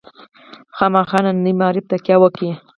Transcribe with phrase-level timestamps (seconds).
[0.77, 2.51] خامخا ننني معارف تکیه وکوي.